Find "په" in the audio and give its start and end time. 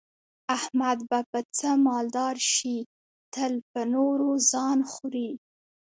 1.31-1.39, 3.71-3.81